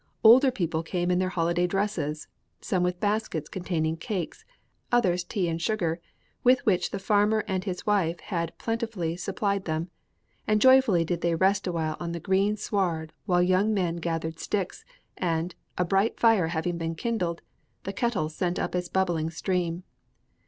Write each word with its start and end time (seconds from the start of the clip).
Older 0.23 0.49
people 0.49 0.81
came 0.81 1.11
in 1.11 1.19
their 1.19 1.29
holiday 1.29 1.67
dresses, 1.67 2.27
some 2.59 2.81
with 2.81 2.99
baskets 2.99 3.47
containing 3.47 3.97
cakes, 3.97 4.45
others 4.91 5.23
tea 5.23 5.47
and 5.47 5.61
sugar, 5.61 6.01
with 6.43 6.65
which 6.65 6.89
the 6.89 6.97
farmer 6.97 7.43
and 7.47 7.65
his 7.65 7.85
wife 7.85 8.19
had 8.21 8.57
plentifully 8.57 9.15
supplied 9.15 9.65
them; 9.65 9.91
and 10.47 10.59
joyfully 10.59 11.05
did 11.05 11.21
they 11.21 11.35
rest 11.35 11.67
a 11.67 11.71
while 11.71 11.97
on 11.99 12.13
the 12.13 12.19
green 12.19 12.57
sward 12.57 13.13
while 13.27 13.43
young 13.43 13.75
men 13.75 13.97
gathered 13.97 14.39
sticks, 14.39 14.83
and, 15.17 15.53
a 15.77 15.85
bright 15.85 16.19
fire 16.19 16.47
having 16.47 16.79
been 16.79 16.95
kindled, 16.95 17.43
the 17.83 17.93
kettle 17.93 18.27
sent 18.27 18.57
up 18.57 18.73
its 18.73 18.89
bubbling 18.89 19.29
steam. 19.29 19.83